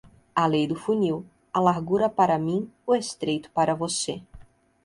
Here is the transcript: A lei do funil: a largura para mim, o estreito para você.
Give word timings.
A 0.43 0.45
lei 0.53 0.65
do 0.71 0.77
funil: 0.83 1.17
a 1.53 1.59
largura 1.59 2.09
para 2.09 2.39
mim, 2.39 2.67
o 2.87 2.95
estreito 2.95 3.51
para 3.51 3.75
você. 3.75 4.23